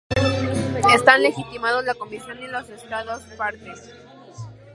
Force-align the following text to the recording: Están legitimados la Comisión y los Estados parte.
Están 0.95 1.21
legitimados 1.21 1.85
la 1.85 1.93
Comisión 1.93 2.39
y 2.41 2.47
los 2.47 2.67
Estados 2.71 3.21
parte. 3.37 3.71